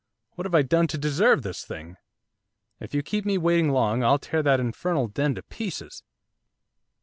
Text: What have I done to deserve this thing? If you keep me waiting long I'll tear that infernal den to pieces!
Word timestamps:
What 0.33 0.45
have 0.47 0.55
I 0.55 0.63
done 0.63 0.87
to 0.87 0.97
deserve 0.97 1.43
this 1.43 1.63
thing? 1.63 1.95
If 2.79 2.95
you 2.95 3.03
keep 3.03 3.23
me 3.23 3.37
waiting 3.37 3.69
long 3.69 4.03
I'll 4.03 4.17
tear 4.17 4.41
that 4.41 4.59
infernal 4.59 5.07
den 5.07 5.35
to 5.35 5.43
pieces! 5.43 6.01